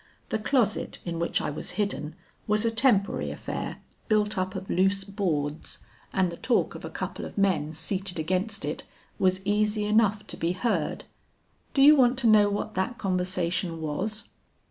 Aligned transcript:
The 0.29 0.39
closet 0.39 0.97
in 1.05 1.19
which 1.19 1.41
I 1.41 1.51
was 1.51 1.73
hidden 1.77 2.15
was 2.47 2.65
a 2.65 2.71
temporary 2.71 3.29
affair 3.29 3.83
built 4.07 4.35
up 4.35 4.55
of 4.55 4.67
loose 4.67 5.03
boards, 5.03 5.83
and 6.11 6.31
the 6.31 6.37
talk 6.37 6.73
of 6.73 6.83
a 6.83 6.89
couple 6.89 7.23
of 7.23 7.37
men 7.37 7.71
seated 7.73 8.17
against 8.17 8.65
it 8.65 8.81
was 9.19 9.45
easy 9.45 9.85
enough 9.85 10.25
to 10.25 10.37
be 10.37 10.53
heard. 10.53 11.03
Do 11.75 11.83
you 11.83 11.95
want 11.95 12.17
to 12.17 12.27
know 12.27 12.49
what 12.49 12.73
that 12.73 12.97
conversation 12.97 13.79
was?' 13.79 14.23